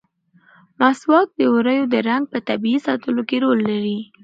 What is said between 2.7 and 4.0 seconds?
ساتلو کې رول لري.